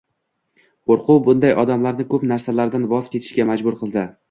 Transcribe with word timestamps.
Qo‘rquv 0.91 1.19
bunday 1.27 1.53
odamlarni 1.65 2.07
ko‘p 2.15 2.27
narsalardan 2.33 2.91
voz 2.97 3.15
kechishga 3.15 3.49
majbur 3.53 3.81
qildi. 3.85 4.11